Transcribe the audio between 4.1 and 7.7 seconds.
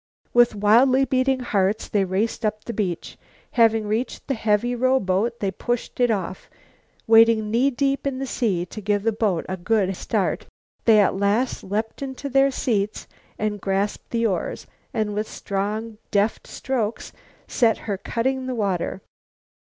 the heavy rowboat they pushed it off. Wading knee